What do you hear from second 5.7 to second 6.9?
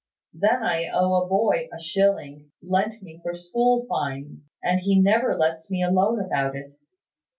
alone about it.